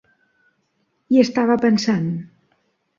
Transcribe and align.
Hi 1.13 1.21
estava 1.27 1.61
pensant. 1.69 2.13